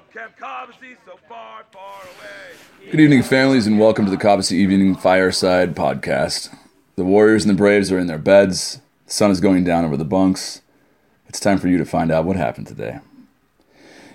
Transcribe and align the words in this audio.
Good 2.89 2.99
evening, 2.99 3.23
families, 3.23 3.65
and 3.65 3.79
welcome 3.79 4.03
to 4.03 4.11
the 4.11 4.17
Cobbossee 4.17 4.57
Evening 4.57 4.93
Fireside 4.93 5.73
Podcast. 5.73 6.53
The 6.97 7.05
Warriors 7.05 7.45
and 7.45 7.49
the 7.49 7.57
Braves 7.57 7.93
are 7.93 7.97
in 7.97 8.07
their 8.07 8.17
beds. 8.17 8.81
The 9.05 9.13
sun 9.13 9.31
is 9.31 9.39
going 9.39 9.63
down 9.63 9.85
over 9.85 9.95
the 9.95 10.03
bunks. 10.03 10.61
It's 11.29 11.39
time 11.39 11.59
for 11.59 11.69
you 11.69 11.77
to 11.77 11.85
find 11.85 12.11
out 12.11 12.25
what 12.25 12.35
happened 12.35 12.67
today. 12.67 12.99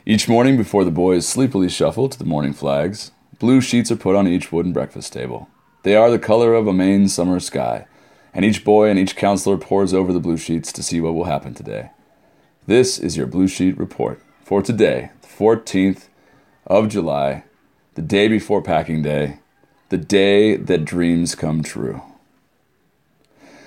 Each 0.04 0.28
morning, 0.28 0.58
before 0.58 0.84
the 0.84 0.90
boys 0.90 1.26
sleepily 1.26 1.70
shuffle 1.70 2.10
to 2.10 2.18
the 2.18 2.26
morning 2.26 2.52
flags, 2.52 3.10
blue 3.38 3.62
sheets 3.62 3.90
are 3.90 3.96
put 3.96 4.16
on 4.16 4.28
each 4.28 4.52
wooden 4.52 4.74
breakfast 4.74 5.14
table. 5.14 5.48
They 5.82 5.96
are 5.96 6.10
the 6.10 6.18
color 6.18 6.52
of 6.52 6.66
a 6.66 6.74
Maine 6.74 7.08
summer 7.08 7.40
sky, 7.40 7.86
and 8.34 8.44
each 8.44 8.64
boy 8.64 8.90
and 8.90 8.98
each 8.98 9.16
counselor 9.16 9.56
pores 9.56 9.94
over 9.94 10.12
the 10.12 10.20
blue 10.20 10.36
sheets 10.36 10.72
to 10.72 10.82
see 10.82 11.00
what 11.00 11.14
will 11.14 11.24
happen 11.24 11.54
today. 11.54 11.90
This 12.66 12.98
is 12.98 13.16
your 13.16 13.26
Blue 13.26 13.48
Sheet 13.48 13.78
Report 13.78 14.20
for 14.46 14.60
today, 14.62 15.10
14th 15.36 16.08
of 16.66 16.88
July, 16.88 17.44
the 17.94 18.02
day 18.02 18.28
before 18.28 18.62
packing 18.62 19.02
day, 19.02 19.38
the 19.88 19.98
day 19.98 20.56
that 20.56 20.84
dreams 20.84 21.34
come 21.34 21.62
true. 21.62 22.02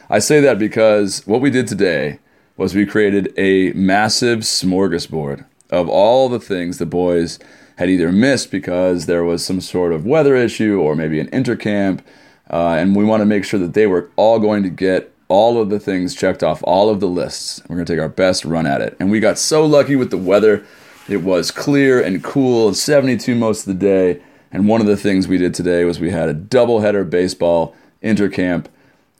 I 0.10 0.20
say 0.20 0.40
that 0.42 0.58
because 0.58 1.26
what 1.28 1.42
we 1.42 1.50
did 1.50 1.68
today 1.68 2.20
was 2.58 2.74
we 2.74 2.86
created 2.86 3.32
a 3.38 3.72
massive 3.74 4.40
smorgasbord 4.40 5.46
of 5.70 5.88
all 5.88 6.28
the 6.28 6.40
things 6.40 6.78
the 6.78 6.86
boys 6.86 7.40
had 7.78 7.90
either 7.90 8.12
missed 8.12 8.52
because 8.52 9.06
there 9.06 9.24
was 9.24 9.46
some 9.46 9.62
sort 9.62 9.94
of 9.94 10.06
weather 10.06 10.36
issue 10.36 10.80
or 10.80 10.96
maybe 10.96 11.20
an 11.20 11.30
intercamp, 11.30 12.02
uh, 12.50 12.72
and 12.72 12.96
we 12.96 13.06
want 13.06 13.22
to 13.22 13.26
make 13.26 13.46
sure 13.46 13.60
that 13.60 13.76
they 13.76 13.86
were 13.88 14.10
all 14.16 14.40
going 14.40 14.64
to 14.64 14.70
get 14.70 15.14
all 15.30 15.62
of 15.62 15.70
the 15.70 15.80
things 15.80 16.16
checked 16.16 16.44
off 16.44 16.62
all 16.64 16.90
of 16.90 17.00
the 17.00 17.08
lists. 17.08 17.62
We're 17.70 17.76
going 17.76 17.86
to 17.86 17.94
take 17.94 18.02
our 18.02 18.10
best 18.10 18.44
run 18.44 18.66
at 18.66 18.82
it. 18.82 18.98
And 19.00 19.12
we 19.12 19.20
got 19.20 19.38
so 19.38 19.64
lucky 19.66 19.96
with 19.96 20.10
the 20.10 20.18
weather. 20.18 20.66
It 21.10 21.24
was 21.24 21.50
clear 21.50 22.00
and 22.00 22.24
cool, 22.24 22.76
72 22.76 23.34
most 23.34 23.62
of 23.62 23.66
the 23.66 23.74
day. 23.74 24.22
And 24.52 24.68
one 24.68 24.80
of 24.80 24.86
the 24.86 24.96
things 24.96 25.28
we 25.28 25.40
did 25.40 25.56
today 25.56 25.84
was 25.84 26.00
we 26.00 26.12
had 26.12 26.30
a 26.30 26.36
doubleheader 26.36 27.10
baseball 27.10 27.76
intercamp, 28.04 28.68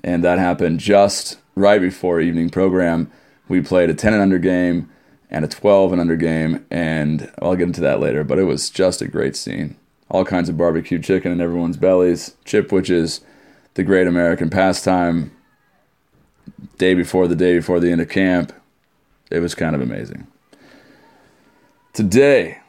and 0.04 0.24
that 0.24 0.38
happened 0.38 0.80
just 0.80 1.40
right 1.56 1.82
before 1.82 2.22
evening 2.22 2.52
program. 2.52 3.12
We 3.48 3.62
played 3.62 3.90
a 3.90 3.96
10 3.96 4.14
and 4.14 4.22
under 4.22 4.38
game 4.38 4.88
and 5.32 5.44
a 5.44 5.48
12 5.48 5.94
and 5.94 6.00
under 6.00 6.16
game, 6.16 6.64
and 6.70 7.32
I'll 7.42 7.56
get 7.56 7.68
into 7.68 7.82
that 7.82 8.00
later, 8.00 8.24
but 8.24 8.38
it 8.38 8.44
was 8.44 8.70
just 8.70 9.02
a 9.02 9.08
great 9.08 9.36
scene. 9.36 9.76
All 10.10 10.26
kinds 10.26 10.48
of 10.48 10.58
barbecue 10.58 11.00
chicken 11.00 11.32
in 11.32 11.42
everyone's 11.42 11.78
bellies, 11.78 12.36
chip 12.46 12.72
which 12.72 12.90
the 12.90 13.84
great 13.84 14.06
American 14.06 14.52
pastime, 14.52 15.32
day 16.78 16.94
before 16.94 17.28
the 17.28 17.36
day 17.36 17.56
before 17.56 17.80
the 17.80 17.92
end 17.92 18.02
of 18.02 18.10
camp. 18.10 18.54
It 19.32 19.40
was 19.40 19.56
kind 19.56 19.76
of 19.76 19.82
amazing. 19.82 20.28
Today 22.00 22.60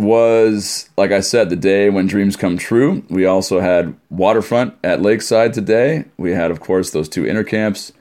was, 0.00 0.90
like 0.96 1.12
I 1.12 1.20
said, 1.20 1.48
the 1.48 1.54
day 1.54 1.90
when 1.90 2.08
dreams 2.08 2.34
come 2.34 2.58
true. 2.58 3.04
We 3.08 3.24
also 3.24 3.60
had 3.60 3.94
waterfront 4.10 4.74
at 4.82 5.00
Lakeside 5.00 5.54
today. 5.54 6.06
We 6.16 6.32
had, 6.32 6.50
of 6.50 6.58
course, 6.58 6.90
those 6.90 7.08
two 7.08 7.22
intercamps. 7.22 7.92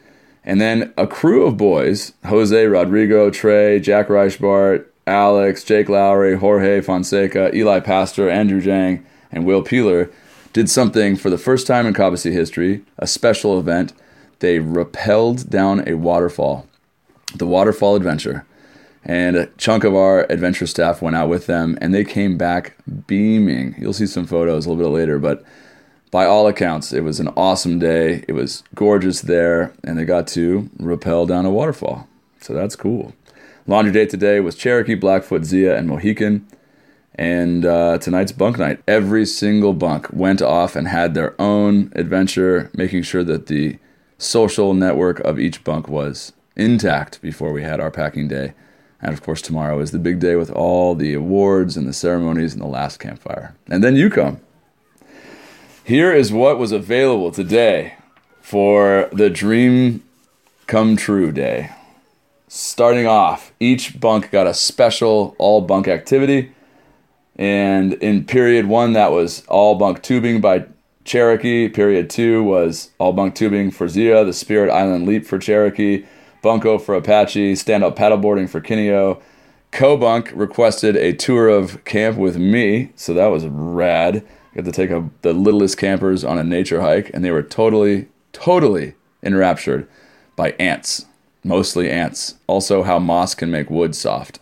And 0.43 0.59
then 0.59 0.95
a 0.97 1.05
crew 1.05 1.45
of 1.45 1.57
boys 1.57 2.13
Jose, 2.25 2.65
Rodrigo, 2.65 3.29
Trey, 3.29 3.79
Jack 3.79 4.07
Reichbart, 4.07 4.87
Alex, 5.05 5.63
Jake 5.63 5.89
Lowry, 5.89 6.35
Jorge 6.35 6.81
Fonseca, 6.81 7.55
Eli 7.55 7.79
Pastor, 7.79 8.27
Andrew 8.27 8.61
Jang, 8.61 9.05
and 9.31 9.45
Will 9.45 9.61
Peeler 9.61 10.09
did 10.53 10.71
something 10.71 11.15
for 11.15 11.29
the 11.29 11.37
first 11.37 11.67
time 11.67 11.85
in 11.85 11.93
Cobbessy 11.93 12.31
history, 12.31 12.81
a 12.97 13.05
special 13.05 13.59
event. 13.59 13.93
They 14.39 14.57
rappelled 14.57 15.51
down 15.51 15.87
a 15.87 15.93
waterfall, 15.93 16.65
the 17.35 17.45
Waterfall 17.45 17.95
Adventure. 17.95 18.47
And 19.03 19.35
a 19.35 19.47
chunk 19.57 19.83
of 19.83 19.95
our 19.95 20.31
adventure 20.31 20.67
staff 20.67 21.01
went 21.01 21.15
out 21.15 21.29
with 21.29 21.47
them, 21.47 21.77
and 21.81 21.93
they 21.93 22.03
came 22.03 22.37
back 22.37 22.75
beaming. 23.07 23.75
You'll 23.79 23.93
see 23.93 24.05
some 24.05 24.27
photos 24.27 24.65
a 24.65 24.69
little 24.69 24.83
bit 24.83 24.95
later, 24.95 25.17
but 25.17 25.43
by 26.11 26.25
all 26.25 26.47
accounts, 26.47 26.91
it 26.93 27.01
was 27.01 27.19
an 27.19 27.29
awesome 27.29 27.79
day. 27.79 28.23
It 28.27 28.33
was 28.33 28.63
gorgeous 28.75 29.21
there, 29.21 29.73
and 29.83 29.97
they 29.97 30.05
got 30.05 30.27
to 30.27 30.69
rappel 30.77 31.25
down 31.25 31.45
a 31.45 31.51
waterfall. 31.51 32.07
So 32.41 32.53
that's 32.53 32.75
cool. 32.75 33.13
Laundry 33.65 33.93
day 33.93 34.05
today 34.05 34.39
was 34.39 34.55
Cherokee, 34.55 34.95
Blackfoot, 34.95 35.45
Zia, 35.45 35.77
and 35.77 35.87
Mohican. 35.87 36.45
And 37.15 37.65
uh, 37.65 37.97
tonight's 37.97 38.31
bunk 38.31 38.57
night. 38.57 38.81
Every 38.87 39.25
single 39.25 39.73
bunk 39.73 40.07
went 40.11 40.41
off 40.41 40.75
and 40.75 40.87
had 40.87 41.13
their 41.13 41.39
own 41.39 41.91
adventure, 41.95 42.69
making 42.73 43.03
sure 43.03 43.23
that 43.23 43.47
the 43.47 43.77
social 44.17 44.73
network 44.73 45.19
of 45.21 45.39
each 45.39 45.63
bunk 45.63 45.87
was 45.87 46.33
intact 46.55 47.21
before 47.21 47.51
we 47.51 47.63
had 47.63 47.79
our 47.79 47.91
packing 47.91 48.27
day. 48.27 48.53
And 49.01 49.13
of 49.13 49.23
course, 49.23 49.41
tomorrow 49.41 49.79
is 49.79 49.91
the 49.91 49.99
big 49.99 50.19
day 50.19 50.35
with 50.35 50.51
all 50.51 50.93
the 50.93 51.13
awards 51.13 51.75
and 51.75 51.87
the 51.87 51.93
ceremonies 51.93 52.53
and 52.53 52.61
the 52.61 52.67
last 52.67 52.99
campfire. 52.99 53.55
And 53.67 53.83
then 53.83 53.95
you 53.95 54.09
come. 54.09 54.39
Here 55.83 56.13
is 56.13 56.31
what 56.31 56.59
was 56.59 56.71
available 56.71 57.31
today 57.31 57.95
for 58.41 59.09
the 59.11 59.29
Dream 59.29 60.03
Come 60.67 60.95
True 60.95 61.31
Day. 61.31 61.71
Starting 62.47 63.07
off, 63.07 63.51
each 63.59 63.99
bunk 63.99 64.29
got 64.29 64.45
a 64.45 64.53
special 64.53 65.35
all 65.39 65.61
bunk 65.61 65.87
activity. 65.87 66.51
And 67.35 67.93
in 67.93 68.25
period 68.25 68.67
one, 68.67 68.93
that 68.93 69.11
was 69.11 69.43
all 69.47 69.75
bunk 69.75 70.03
tubing 70.03 70.41
by 70.41 70.65
Cherokee. 71.05 71.69
Period 71.69 72.09
two 72.09 72.43
was 72.43 72.91
all 72.99 73.13
bunk 73.13 73.33
tubing 73.35 73.71
for 73.71 73.87
Zia, 73.87 74.23
the 74.23 74.33
Spirit 74.33 74.71
Island 74.71 75.07
Leap 75.07 75.25
for 75.25 75.39
Cherokee, 75.39 76.05
Bunko 76.41 76.77
for 76.77 76.95
Apache, 76.95 77.55
stand 77.55 77.83
up 77.83 77.95
paddleboarding 77.95 78.49
for 78.49 78.61
Kineo. 78.61 79.21
Co-bunk 79.71 80.31
requested 80.33 80.95
a 80.97 81.13
tour 81.13 81.47
of 81.47 81.83
camp 81.85 82.17
with 82.17 82.37
me, 82.37 82.91
so 82.95 83.13
that 83.13 83.27
was 83.27 83.45
rad. 83.47 84.25
Got 84.53 84.65
to 84.65 84.71
take 84.71 84.89
a, 84.89 85.09
the 85.21 85.33
littlest 85.33 85.77
campers 85.77 86.23
on 86.25 86.37
a 86.37 86.43
nature 86.43 86.81
hike, 86.81 87.09
and 87.13 87.23
they 87.23 87.31
were 87.31 87.43
totally, 87.43 88.07
totally 88.33 88.95
enraptured 89.23 89.87
by 90.35 90.51
ants, 90.59 91.05
mostly 91.43 91.89
ants. 91.89 92.35
Also, 92.47 92.83
how 92.83 92.99
moss 92.99 93.33
can 93.33 93.49
make 93.49 93.69
wood 93.69 93.95
soft. 93.95 94.39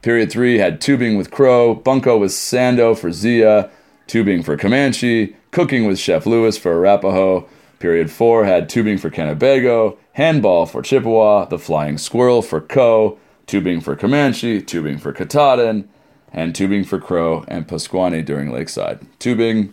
Period 0.00 0.30
three 0.30 0.56
had 0.56 0.80
tubing 0.80 1.18
with 1.18 1.30
Crow, 1.30 1.74
Bunko 1.74 2.16
with 2.16 2.30
Sando 2.30 2.96
for 2.96 3.12
Zia, 3.12 3.68
tubing 4.06 4.42
for 4.42 4.56
Comanche, 4.56 5.36
cooking 5.50 5.86
with 5.86 5.98
Chef 5.98 6.24
Lewis 6.24 6.56
for 6.56 6.72
Arapaho. 6.72 7.46
Period 7.80 8.10
four 8.10 8.46
had 8.46 8.68
tubing 8.68 8.96
for 8.96 9.10
Kennebago, 9.10 9.98
handball 10.20 10.66
for 10.66 10.82
Chippewa, 10.82 11.46
the 11.46 11.58
Flying 11.58 11.96
Squirrel 11.96 12.42
for 12.42 12.60
Co, 12.60 13.18
tubing 13.46 13.80
for 13.80 13.96
Comanche, 13.96 14.60
tubing 14.60 14.98
for 14.98 15.14
Katahdin, 15.14 15.88
and 16.30 16.54
tubing 16.54 16.84
for 16.84 17.00
Crow 17.00 17.42
and 17.48 17.66
Pasquani 17.66 18.22
during 18.22 18.52
Lakeside. 18.52 19.00
Tubing, 19.18 19.72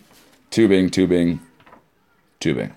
tubing, 0.49 0.89
tubing, 0.89 1.41
tubing. 2.39 2.73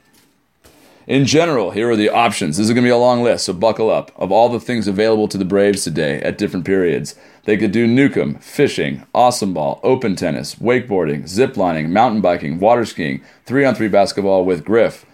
In 1.06 1.24
general, 1.24 1.70
here 1.70 1.88
are 1.88 1.96
the 1.96 2.10
options. 2.10 2.56
This 2.56 2.66
is 2.66 2.72
going 2.72 2.82
to 2.82 2.88
be 2.88 2.90
a 2.90 2.96
long 2.96 3.22
list, 3.22 3.44
so 3.44 3.52
buckle 3.52 3.88
up. 3.88 4.10
Of 4.16 4.32
all 4.32 4.48
the 4.48 4.58
things 4.58 4.88
available 4.88 5.28
to 5.28 5.38
the 5.38 5.44
Braves 5.44 5.84
today 5.84 6.20
at 6.22 6.38
different 6.38 6.66
periods, 6.66 7.14
they 7.44 7.56
could 7.56 7.70
do 7.70 7.86
Newcomb, 7.86 8.34
fishing, 8.40 9.06
awesome 9.14 9.54
ball, 9.54 9.78
open 9.84 10.16
tennis, 10.16 10.56
wakeboarding, 10.56 11.22
ziplining, 11.22 11.90
mountain 11.90 12.20
biking, 12.20 12.58
water 12.58 12.84
skiing, 12.84 13.22
three 13.46 13.64
on 13.64 13.76
three 13.76 13.88
basketball 13.88 14.44
with 14.44 14.64
Griff, 14.64 15.06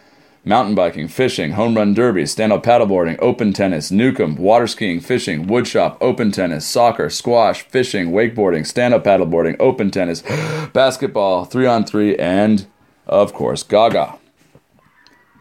mountain 0.47 0.77
biking, 0.77 1.09
fishing, 1.09 1.53
home 1.53 1.77
run 1.77 1.93
derby, 1.93 2.25
stand 2.25 2.53
up 2.53 2.63
paddleboarding, 2.63 3.19
open 3.19 3.53
tennis, 3.53 3.91
Newcomb, 3.91 4.37
water 4.37 4.69
skiing, 4.69 5.01
fishing, 5.01 5.47
woodshop, 5.47 5.99
open 6.01 6.31
tennis, 6.31 6.65
soccer, 6.65 7.11
squash, 7.11 7.63
fishing, 7.63 8.13
wakeboarding, 8.13 8.65
stand 8.65 8.95
up 8.95 9.05
paddleboarding, 9.05 9.57
open 9.59 9.91
tennis, 9.91 10.23
basketball, 10.73 11.45
three 11.45 11.67
on 11.67 11.85
three, 11.85 12.17
and, 12.17 12.67
of 13.09 13.35
course, 13.35 13.65
Gaga. 13.65 14.19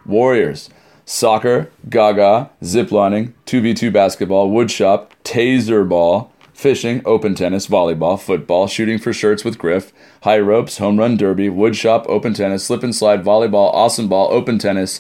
Warriors, 0.08 0.72
soccer, 1.06 1.70
Gaga, 1.88 2.50
ziplining, 2.64 3.34
2v2 3.46 3.94
basketball, 3.94 4.50
woodshop, 4.50 5.10
taser 5.24 5.88
ball, 5.88 6.34
fishing, 6.52 7.04
open 7.06 7.36
tennis, 7.36 7.68
volleyball, 7.68 8.20
football, 8.20 8.66
shooting 8.66 8.98
for 8.98 9.14
shirts 9.14 9.44
with 9.44 9.60
Griff, 9.60 9.94
high 10.26 10.40
ropes, 10.40 10.80
home 10.80 10.98
run 10.98 11.16
derby, 11.16 11.50
woodshop, 11.50 12.04
open 12.08 12.34
tennis, 12.34 12.64
slip 12.66 12.82
and 12.82 12.96
slide, 12.96 13.24
volleyball, 13.24 13.72
awesome 13.76 14.08
ball, 14.08 14.28
open 14.32 14.58
tennis, 14.58 15.00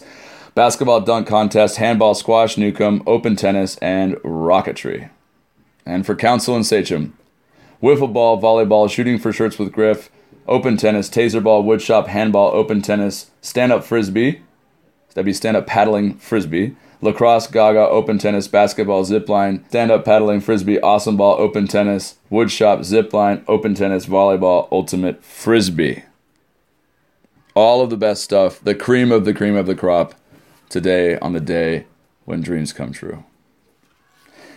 basketball 0.53 1.01
dunk 1.01 1.27
contest, 1.27 1.77
handball, 1.77 2.13
squash, 2.13 2.59
Newcomb, 2.59 3.01
open 3.07 3.35
tennis, 3.35 3.75
and 3.77 4.13
rocketry. 4.17 5.09
And 5.83 6.05
for 6.05 6.15
Council 6.15 6.55
and 6.55 6.63
Sachem, 6.63 7.17
wiffle 7.81 8.13
ball, 8.13 8.39
volleyball, 8.39 8.87
shooting 8.87 9.17
for 9.17 9.33
shirts 9.33 9.57
with 9.57 9.71
Griff, 9.71 10.11
open 10.47 10.77
tennis, 10.77 11.09
taser 11.09 11.41
ball, 11.43 11.63
woodshop, 11.63 12.05
handball, 12.05 12.51
open 12.51 12.83
tennis, 12.83 13.31
stand 13.41 13.71
up 13.71 13.83
frisbee, 13.83 14.43
that'd 15.15 15.25
be 15.25 15.33
stand 15.33 15.57
up 15.57 15.65
paddling 15.65 16.17
frisbee, 16.17 16.75
lacrosse, 17.01 17.47
gaga, 17.47 17.79
open 17.79 18.17
tennis, 18.17 18.47
basketball, 18.47 19.03
zip 19.03 19.29
line, 19.29 19.65
stand 19.69 19.91
up 19.91 20.05
paddling 20.05 20.41
frisbee, 20.41 20.79
awesome 20.81 21.17
ball, 21.17 21.35
open 21.39 21.67
tennis, 21.67 22.15
woodshop, 22.31 22.83
zip 22.83 23.13
line, 23.13 23.43
open 23.47 23.73
tennis, 23.73 24.05
volleyball, 24.05 24.67
ultimate 24.71 25.23
frisbee. 25.23 26.03
All 27.53 27.81
of 27.81 27.89
the 27.89 27.97
best 27.97 28.23
stuff, 28.23 28.59
the 28.59 28.75
cream 28.75 29.11
of 29.11 29.25
the 29.25 29.33
cream 29.33 29.55
of 29.55 29.65
the 29.65 29.75
crop 29.75 30.15
today 30.69 31.17
on 31.19 31.33
the 31.33 31.39
day 31.39 31.85
when 32.25 32.41
dreams 32.41 32.73
come 32.73 32.91
true. 32.91 33.23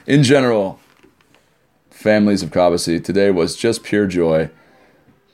In 0.07 0.23
general, 0.23 0.81
families 1.91 2.43
of 2.43 2.51
Cobbossee, 2.51 3.03
today 3.05 3.31
was 3.31 3.57
just 3.57 3.83
pure 3.83 4.07
joy. 4.07 4.51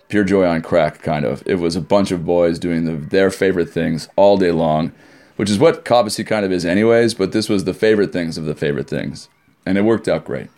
Pure 0.08 0.24
joy 0.24 0.44
on 0.44 0.62
crack, 0.62 1.00
kind 1.00 1.24
of. 1.24 1.42
It 1.46 1.56
was 1.56 1.76
a 1.76 1.80
bunch 1.80 2.10
of 2.10 2.26
boys 2.26 2.58
doing 2.58 2.84
the, 2.84 2.92
their 2.92 3.30
favorite 3.30 3.70
things 3.70 4.08
all 4.16 4.36
day 4.36 4.50
long, 4.50 4.92
which 5.36 5.50
is 5.50 5.58
what 5.58 5.84
Cobbossee 5.84 6.26
kind 6.26 6.44
of 6.44 6.52
is, 6.52 6.64
anyways, 6.64 7.14
but 7.14 7.32
this 7.32 7.48
was 7.48 7.64
the 7.64 7.74
favorite 7.74 8.12
things 8.12 8.38
of 8.38 8.44
the 8.44 8.54
favorite 8.54 8.88
things. 8.88 9.28
And 9.66 9.78
it 9.78 9.82
worked 9.82 10.08
out 10.08 10.24
great. 10.24 10.48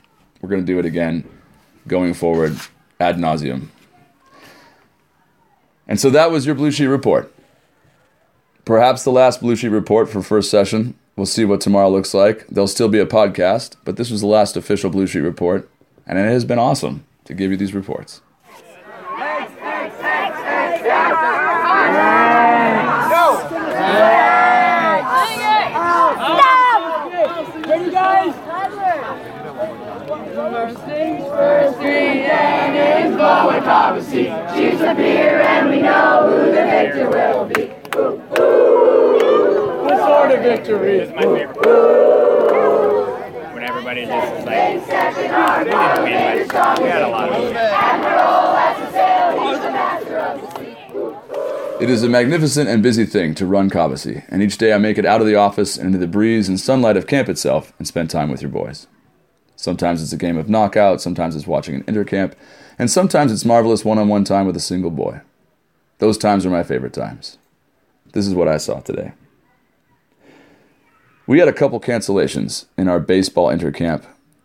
We're 0.41 0.49
going 0.49 0.65
to 0.65 0.73
do 0.73 0.79
it 0.79 0.85
again 0.85 1.29
going 1.87 2.15
forward 2.15 2.59
ad 3.01 3.17
nauseum. 3.17 3.69
And 5.89 6.01
so 6.01 6.11
that 6.11 6.31
was 6.31 6.47
your 6.47 6.55
Blue 6.55 6.71
Sheet 6.71 6.87
Report. 6.87 7.33
Perhaps 8.65 9.05
the 9.05 9.13
last 9.13 9.41
Blue 9.41 9.55
Sheet 9.55 9.69
Report 9.69 10.09
for 10.09 10.23
first 10.23 10.51
session. 10.51 10.95
We'll 11.15 11.27
see 11.27 11.45
what 11.45 11.61
tomorrow 11.61 11.89
looks 11.89 12.13
like. 12.13 12.47
There'll 12.49 12.67
still 12.67 12.89
be 12.89 12.99
a 12.99 13.07
podcast, 13.07 13.77
but 13.85 13.97
this 13.97 14.11
was 14.11 14.21
the 14.21 14.27
last 14.27 14.57
official 14.57 14.91
Blue 14.91 15.07
Sheet 15.07 15.21
Report, 15.21 15.71
and 16.07 16.19
it 16.19 16.25
has 16.25 16.45
been 16.45 16.59
awesome 16.59 17.07
to 17.25 17.35
give 17.35 17.51
you 17.51 17.57
these 17.57 17.73
reports. 17.73 18.21
Ready, 27.67 27.91
guys? 27.91 28.35
First 30.35 30.79
things 30.85 31.25
first, 31.25 31.79
three 31.79 32.27
and 35.41 35.71
we 35.71 35.83
know 35.83 36.29
who 36.29 36.47
the 36.47 36.65
victor 36.65 37.11
will 37.11 37.45
be. 37.47 37.73
Ooh, 37.97 38.21
ooh. 38.39 39.85
What 39.85 39.99
sort 39.99 40.31
of 40.33 40.41
victory? 40.43 40.99
It's 40.99 41.13
my 41.13 41.23
favorite. 41.23 41.57
When 43.55 43.65
everybody 43.65 44.07
just 44.07 44.33
is 44.35 44.45
like, 44.45 44.89
our 45.31 45.65
motivated, 45.65 46.53
we 46.83 46.89
had 46.89 47.03
a 47.03 47.09
lot 47.09 47.29
of 47.33 47.43
the 47.43 47.53
the. 47.53 47.67
It 51.79 51.91
is 51.91 52.03
a 52.03 52.09
magnificent 52.09 52.71
and 52.71 52.83
busy 52.83 53.05
thing 53.05 53.35
to 53.35 53.45
run 53.45 53.69
Cobbossee, 53.69 54.25
and 54.29 54.43
each 54.43 54.57
day 54.57 54.73
I 54.73 54.79
make 54.79 54.97
it 54.97 55.05
out 55.05 55.21
of 55.21 55.27
the 55.27 55.35
office 55.35 55.77
and 55.77 55.87
into 55.87 55.99
the 55.99 56.07
breeze 56.07 56.49
and 56.49 56.59
sunlight 56.59 56.97
of 56.97 57.07
camp 57.07 57.29
itself 57.29 57.75
and 57.79 57.87
spend 57.87 58.09
time 58.09 58.31
with 58.31 58.41
your 58.41 58.51
boys. 58.51 58.87
Sometimes 59.57 60.03
it's 60.03 60.13
a 60.13 60.19
game 60.19 60.37
of 60.37 60.49
knockout, 60.49 61.01
sometimes 61.01 61.35
it's 61.35 61.47
watching 61.47 61.75
an 61.75 61.83
intercamp, 61.85 62.35
and 62.79 62.91
sometimes 62.91 63.33
it's 63.33 63.45
marvelous 63.45 63.85
one 63.85 63.99
on 63.99 64.09
one 64.09 64.25
time 64.25 64.47
with 64.47 64.57
a 64.57 64.61
single 64.61 64.91
boy. 64.91 65.21
Those 65.99 66.19
times 66.19 66.45
are 66.45 66.51
my 66.51 66.63
favorite 66.63 66.93
times. 66.93 67.39
This 68.13 68.27
is 68.27 68.35
what 68.35 68.49
I 68.49 68.59
saw 68.59 68.81
today. 68.81 69.13
We 71.27 71.39
had 71.39 71.49
a 71.49 71.53
couple 71.53 71.81
cancellations 71.81 72.67
in 72.77 72.87
our 72.87 73.01
baseball 73.01 73.49
intercamp 73.49 74.05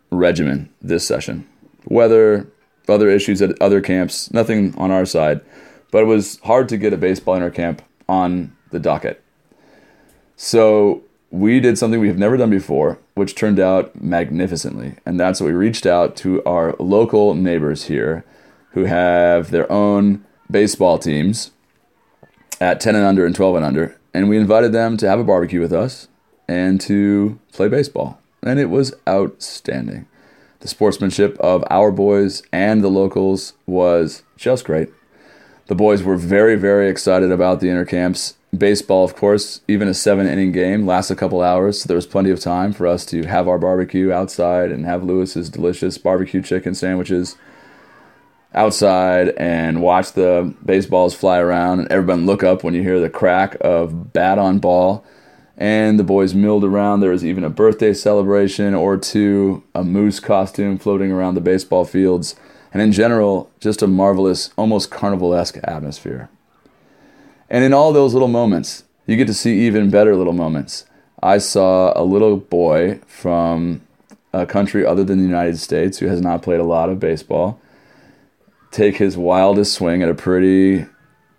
regimen 0.10 0.74
this 0.82 1.06
session. 1.06 1.48
Weather, 1.86 2.48
other 2.88 3.10
issues 3.10 3.42
at 3.42 3.62
other 3.62 3.82
camps, 3.82 4.32
nothing 4.34 4.74
on 4.78 4.92
our 4.92 5.06
side, 5.06 5.42
but 5.92 6.04
it 6.04 6.08
was 6.08 6.40
hard 6.40 6.70
to 6.70 6.78
get 6.78 6.94
a 6.94 6.98
baseball 6.98 7.38
intercamp 7.38 7.80
on 8.08 8.56
the 8.72 8.80
docket. 8.80 9.22
So 10.36 11.04
we 11.30 11.60
did 11.60 11.78
something 11.78 12.00
we 12.00 12.08
have 12.08 12.18
never 12.18 12.38
done 12.38 12.50
before, 12.50 12.98
which 13.22 13.36
turned 13.36 13.60
out 13.60 14.02
magnificently. 14.02 14.96
And 15.06 15.20
that's 15.20 15.40
what 15.40 15.46
we 15.46 15.54
reached 15.54 15.86
out 15.86 16.16
to 16.18 16.44
our 16.44 16.76
local 16.80 17.36
neighbors 17.36 17.84
here 17.86 18.26
who 18.72 18.86
have 18.86 19.52
their 19.52 19.72
own 19.72 20.26
baseball 20.50 20.98
teams 20.98 21.52
at 22.60 22.82
10 22.82 22.96
and 22.96 23.06
under 23.06 23.24
and 23.24 23.36
12 23.36 23.58
and 23.58 23.64
under. 23.64 23.96
And 24.12 24.28
we 24.28 24.40
invited 24.40 24.72
them 24.72 24.98
to 24.98 25.08
have 25.08 25.20
a 25.20 25.24
barbecue 25.24 25.62
with 25.62 25.72
us 25.72 26.08
and 26.48 26.82
to 26.82 27.38
play 27.52 27.68
baseball. 27.68 28.20
And 28.42 28.60
it 28.60 28.72
was 28.72 28.92
outstanding. 29.08 30.08
The 30.62 30.68
sportsmanship 30.68 31.38
of 31.40 31.64
our 31.70 31.92
boys 31.92 32.42
and 32.52 32.84
the 32.84 32.90
locals 32.90 33.54
was 33.68 34.24
just 34.36 34.66
great. 34.66 34.90
The 35.68 35.76
boys 35.76 36.02
were 36.02 36.18
very, 36.18 36.56
very 36.56 36.90
excited 36.90 37.32
about 37.32 37.60
the 37.60 37.68
intercamps. 37.68 38.34
Baseball, 38.56 39.06
of 39.06 39.16
course, 39.16 39.62
even 39.68 39.88
a 39.88 39.94
seven 39.94 40.28
inning 40.28 40.52
game 40.52 40.86
lasts 40.86 41.10
a 41.10 41.16
couple 41.16 41.42
hours, 41.42 41.82
so 41.82 41.88
there 41.88 41.96
was 41.96 42.06
plenty 42.06 42.32
of 42.32 42.40
time 42.40 42.74
for 42.74 42.86
us 42.86 43.06
to 43.06 43.24
have 43.24 43.48
our 43.48 43.58
barbecue 43.58 44.12
outside 44.12 44.72
and 44.72 44.86
have 44.86 45.04
Lewis's 45.04 45.50
delicious 45.50 45.98
barbecue 45.98 46.42
chicken 46.42 46.76
sandwiches 46.76 47.38
outside 48.54 49.30
and 49.38 49.82
watch 49.82 50.12
the 50.12 50.54
baseballs 50.66 51.14
fly 51.14 51.40
around 51.40 51.80
and 51.80 51.92
everyone 51.92 52.26
look 52.26 52.44
up 52.44 52.64
when 52.64 52.74
you 52.74 52.82
hear 52.82 53.00
the 53.00 53.10
crack 53.10 53.56
of 53.62 54.12
bat 54.12 54.38
on 54.38 54.60
ball. 54.60 55.06
And 55.58 56.00
the 56.00 56.04
boys 56.04 56.34
milled 56.34 56.64
around. 56.64 57.02
There 57.02 57.12
was 57.12 57.24
even 57.24 57.44
a 57.44 57.50
birthday 57.50 57.94
celebration 57.94 58.74
or 58.74 58.98
two, 58.98 59.64
a 59.76 59.84
moose 59.84 60.20
costume 60.20 60.80
floating 60.80 61.12
around 61.12 61.36
the 61.36 61.42
baseball 61.42 61.86
fields, 61.86 62.36
and 62.74 62.82
in 62.82 62.92
general, 62.92 63.52
just 63.60 63.84
a 63.84 63.88
marvelous, 63.88 64.50
almost 64.58 64.90
carnival 64.90 65.36
esque 65.36 65.58
atmosphere. 65.64 66.30
And 67.52 67.66
in 67.66 67.74
all 67.74 67.94
those 67.94 68.14
little 68.14 68.30
moments, 68.30 68.86
you 69.06 69.18
get 69.18 69.28
to 69.28 69.34
see 69.34 69.68
even 69.68 69.92
better 69.92 70.16
little 70.16 70.34
moments. 70.34 70.86
I 71.22 71.38
saw 71.38 71.92
a 71.96 72.04
little 72.04 72.38
boy 72.38 73.02
from 73.06 73.82
a 74.34 74.46
country 74.46 74.86
other 74.86 75.04
than 75.04 75.20
the 75.20 75.26
United 75.26 75.60
States 75.60 76.00
who 76.00 76.08
has 76.08 76.22
not 76.22 76.42
played 76.42 76.62
a 76.62 76.64
lot 76.64 76.90
of 76.90 77.00
baseball 77.00 77.60
take 78.72 78.98
his 78.98 79.18
wildest 79.18 79.74
swing 79.74 80.02
at 80.02 80.08
a 80.08 80.14
pretty, 80.16 80.86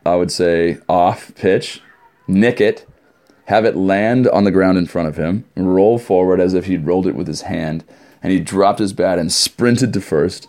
I 0.04 0.16
would 0.16 0.30
say, 0.30 0.78
off 0.86 1.34
pitch, 1.34 1.80
nick 2.28 2.60
it, 2.60 2.86
have 3.46 3.64
it 3.64 3.74
land 3.74 4.28
on 4.28 4.44
the 4.44 4.50
ground 4.50 4.76
in 4.76 4.86
front 4.86 5.08
of 5.08 5.16
him, 5.16 5.46
roll 5.56 5.98
forward 5.98 6.40
as 6.40 6.52
if 6.52 6.66
he'd 6.66 6.86
rolled 6.86 7.06
it 7.06 7.14
with 7.14 7.26
his 7.26 7.42
hand, 7.42 7.84
and 8.22 8.32
he 8.32 8.38
dropped 8.38 8.78
his 8.80 8.92
bat 8.92 9.18
and 9.18 9.32
sprinted 9.32 9.94
to 9.94 10.00
first. 10.02 10.46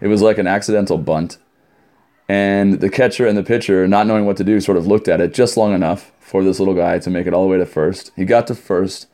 It 0.00 0.08
was 0.08 0.22
like 0.22 0.38
an 0.38 0.46
accidental 0.46 0.96
bunt. 0.96 1.36
And 2.28 2.80
the 2.80 2.88
catcher 2.88 3.26
and 3.26 3.36
the 3.36 3.42
pitcher, 3.42 3.86
not 3.86 4.06
knowing 4.06 4.24
what 4.24 4.36
to 4.38 4.44
do, 4.44 4.60
sort 4.60 4.78
of 4.78 4.86
looked 4.86 5.08
at 5.08 5.20
it 5.20 5.34
just 5.34 5.56
long 5.56 5.74
enough 5.74 6.10
for 6.20 6.42
this 6.42 6.58
little 6.58 6.74
guy 6.74 6.98
to 6.98 7.10
make 7.10 7.26
it 7.26 7.34
all 7.34 7.42
the 7.42 7.50
way 7.50 7.58
to 7.58 7.66
first. 7.66 8.10
He 8.16 8.24
got 8.24 8.46
to 8.46 8.54
first. 8.54 9.06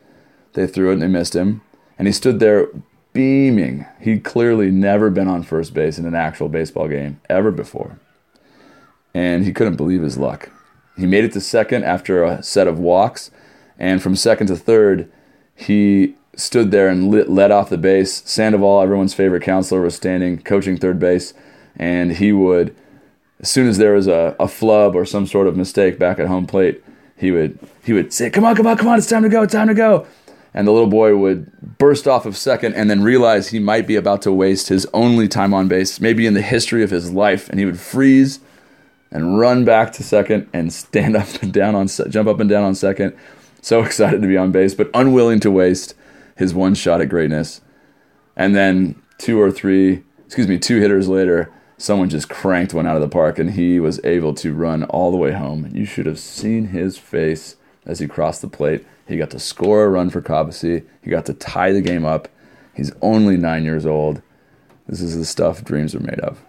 They 0.52 0.66
threw 0.66 0.90
it 0.90 0.94
and 0.94 1.02
they 1.02 1.08
missed 1.08 1.34
him. 1.34 1.62
And 1.98 2.06
he 2.06 2.12
stood 2.12 2.40
there 2.40 2.68
beaming. 3.12 3.86
He'd 4.00 4.24
clearly 4.24 4.70
never 4.70 5.10
been 5.10 5.28
on 5.28 5.42
first 5.42 5.74
base 5.74 5.98
in 5.98 6.06
an 6.06 6.14
actual 6.14 6.48
baseball 6.48 6.88
game 6.88 7.20
ever 7.28 7.50
before. 7.50 7.98
And 9.12 9.44
he 9.44 9.52
couldn't 9.52 9.76
believe 9.76 10.02
his 10.02 10.16
luck. 10.16 10.50
He 10.96 11.06
made 11.06 11.24
it 11.24 11.32
to 11.32 11.40
second 11.40 11.84
after 11.84 12.22
a 12.22 12.42
set 12.42 12.68
of 12.68 12.78
walks. 12.78 13.30
And 13.78 14.02
from 14.02 14.14
second 14.14 14.46
to 14.48 14.56
third, 14.56 15.10
he 15.54 16.14
stood 16.36 16.70
there 16.70 16.88
and 16.88 17.10
lit, 17.10 17.28
led 17.28 17.50
off 17.50 17.70
the 17.70 17.78
base. 17.78 18.22
Sandoval, 18.24 18.82
everyone's 18.82 19.14
favorite 19.14 19.42
counselor, 19.42 19.80
was 19.80 19.96
standing 19.96 20.40
coaching 20.42 20.76
third 20.76 20.98
base. 20.98 21.34
And 21.76 22.12
he 22.12 22.32
would, 22.32 22.76
as 23.40 23.50
soon 23.50 23.68
as 23.68 23.78
there 23.78 23.94
was 23.94 24.06
a, 24.06 24.36
a 24.38 24.48
flub 24.48 24.94
or 24.94 25.04
some 25.04 25.26
sort 25.26 25.46
of 25.46 25.56
mistake 25.56 25.98
back 25.98 26.18
at 26.18 26.26
home 26.26 26.46
plate, 26.46 26.82
he 27.16 27.30
would 27.30 27.58
he 27.84 27.92
would 27.92 28.12
say, 28.12 28.30
"Come 28.30 28.44
on, 28.44 28.54
come 28.54 28.66
on, 28.66 28.76
come 28.76 28.88
on! 28.88 28.98
It's 28.98 29.08
time 29.08 29.22
to 29.22 29.28
go! 29.28 29.42
It's 29.42 29.52
time 29.52 29.68
to 29.68 29.74
go!" 29.74 30.06
And 30.52 30.66
the 30.66 30.72
little 30.72 30.88
boy 30.88 31.16
would 31.16 31.78
burst 31.78 32.08
off 32.08 32.26
of 32.26 32.36
second 32.36 32.74
and 32.74 32.90
then 32.90 33.02
realize 33.02 33.48
he 33.48 33.58
might 33.58 33.86
be 33.86 33.96
about 33.96 34.22
to 34.22 34.32
waste 34.32 34.68
his 34.68 34.86
only 34.92 35.28
time 35.28 35.54
on 35.54 35.68
base, 35.68 36.00
maybe 36.00 36.26
in 36.26 36.34
the 36.34 36.42
history 36.42 36.82
of 36.82 36.90
his 36.90 37.12
life, 37.12 37.48
and 37.48 37.58
he 37.58 37.64
would 37.64 37.78
freeze 37.78 38.40
and 39.12 39.38
run 39.38 39.64
back 39.64 39.92
to 39.92 40.02
second 40.02 40.48
and 40.52 40.72
stand 40.72 41.16
up 41.22 41.42
and 41.42 41.52
down 41.52 41.74
on 41.74 41.86
jump 41.86 42.28
up 42.28 42.40
and 42.40 42.50
down 42.50 42.64
on 42.64 42.74
second. 42.74 43.16
So 43.62 43.82
excited 43.84 44.22
to 44.22 44.28
be 44.28 44.36
on 44.36 44.52
base, 44.52 44.74
but 44.74 44.90
unwilling 44.94 45.40
to 45.40 45.50
waste 45.50 45.94
his 46.36 46.54
one 46.54 46.74
shot 46.74 47.00
at 47.00 47.08
greatness. 47.08 47.60
And 48.36 48.54
then 48.54 49.00
two 49.18 49.40
or 49.40 49.50
three, 49.50 50.02
excuse 50.24 50.48
me, 50.48 50.58
two 50.58 50.80
hitters 50.80 51.08
later, 51.08 51.52
someone 51.80 52.10
just 52.10 52.28
cranked 52.28 52.74
one 52.74 52.86
out 52.86 52.96
of 52.96 53.00
the 53.00 53.08
park 53.08 53.38
and 53.38 53.52
he 53.52 53.80
was 53.80 54.04
able 54.04 54.34
to 54.34 54.52
run 54.52 54.84
all 54.84 55.10
the 55.10 55.16
way 55.16 55.32
home. 55.32 55.70
You 55.72 55.86
should 55.86 56.04
have 56.04 56.18
seen 56.18 56.66
his 56.66 56.98
face 56.98 57.56
as 57.86 58.00
he 58.00 58.06
crossed 58.06 58.42
the 58.42 58.48
plate. 58.48 58.86
He 59.08 59.16
got 59.16 59.30
to 59.30 59.38
score 59.38 59.84
a 59.84 59.88
run 59.88 60.10
for 60.10 60.20
Cobbossee. 60.20 60.84
He 61.02 61.10
got 61.10 61.24
to 61.26 61.34
tie 61.34 61.72
the 61.72 61.80
game 61.80 62.04
up. 62.04 62.28
He's 62.74 62.92
only 63.00 63.38
nine 63.38 63.64
years 63.64 63.86
old. 63.86 64.20
This 64.86 65.00
is 65.00 65.16
the 65.16 65.24
stuff 65.24 65.64
dreams 65.64 65.94
are 65.94 66.00
made 66.00 66.20
of. 66.20 66.44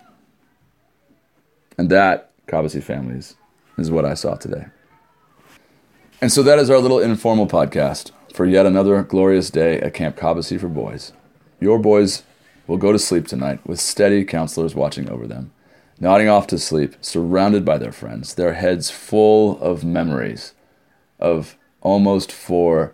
And 1.77 1.89
that, 1.89 2.31
Cobbossee 2.47 2.83
families, 2.83 3.35
is 3.77 3.89
what 3.89 4.05
I 4.05 4.15
saw 4.15 4.35
today. 4.35 4.65
And 6.19 6.31
so 6.31 6.43
that 6.43 6.59
is 6.59 6.69
our 6.69 6.77
little 6.77 6.99
informal 6.99 7.47
podcast 7.47 8.11
for 8.33 8.45
yet 8.45 8.65
another 8.65 9.01
glorious 9.03 9.49
day 9.49 9.79
at 9.79 9.93
Camp 9.93 10.17
Cobbossee 10.17 10.59
for 10.59 10.67
boys. 10.67 11.13
Your 11.59 11.79
boys 11.79 12.23
will 12.67 12.77
go 12.77 12.91
to 12.91 12.99
sleep 12.99 13.27
tonight 13.27 13.59
with 13.65 13.79
steady 13.79 14.23
counselors 14.23 14.75
watching 14.75 15.09
over 15.09 15.27
them, 15.27 15.51
nodding 15.99 16.27
off 16.27 16.47
to 16.47 16.57
sleep, 16.57 16.95
surrounded 17.01 17.65
by 17.65 17.77
their 17.77 17.91
friends, 17.91 18.35
their 18.35 18.53
heads 18.53 18.89
full 18.89 19.59
of 19.61 19.83
memories 19.83 20.53
of 21.19 21.57
almost 21.81 22.31
four 22.31 22.93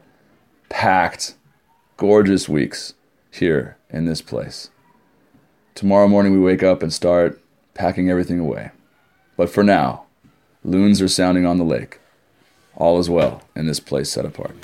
packed, 0.69 1.35
gorgeous 1.95 2.49
weeks 2.49 2.93
here 3.31 3.77
in 3.89 4.05
this 4.05 4.21
place. 4.21 4.69
Tomorrow 5.75 6.07
morning 6.07 6.33
we 6.33 6.39
wake 6.39 6.63
up 6.63 6.81
and 6.81 6.91
start 6.91 7.41
packing 7.73 8.09
everything 8.09 8.39
away. 8.39 8.71
But 9.35 9.49
for 9.49 9.63
now, 9.63 10.05
loons 10.63 11.01
are 11.01 11.07
sounding 11.07 11.45
on 11.45 11.57
the 11.57 11.63
lake. 11.63 11.99
All 12.75 12.99
is 12.99 13.09
well 13.09 13.43
in 13.55 13.67
this 13.67 13.79
place 13.79 14.09
set 14.09 14.25
apart. 14.25 14.55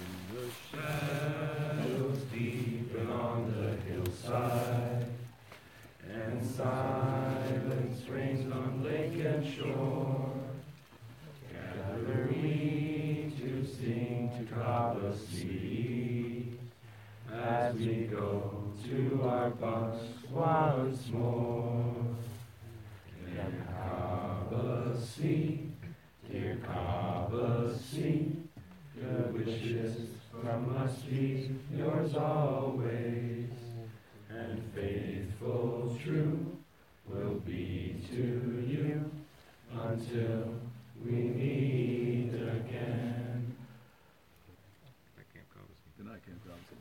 As 17.73 17.75
we 17.75 18.03
go 18.03 18.71
to 18.85 19.21
our 19.23 19.49
bunks 19.49 20.05
once 20.31 21.09
more. 21.09 21.95
Dear 23.25 23.51
Cobbossee, 23.67 25.69
dear 26.29 26.59
Cobbossee, 26.67 28.31
good 28.95 29.33
wishes 29.33 30.07
from 30.41 30.77
us 30.77 31.01
be 31.09 31.49
yours 31.75 32.15
always, 32.15 33.49
and 34.29 34.61
faithful 34.75 35.97
true 36.03 36.57
will 37.07 37.39
be 37.45 38.05
to 38.11 38.63
you 38.67 39.09
until 39.83 40.55
we 41.03 41.11
meet 41.11 42.02